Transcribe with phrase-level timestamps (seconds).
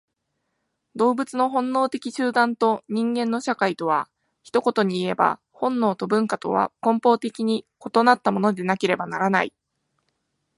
[0.95, 4.09] 動物の本能的集団と人間の社会とは、
[4.41, 9.53] 一言にいえば本能と文化とは根本的に異なったものでなければならない。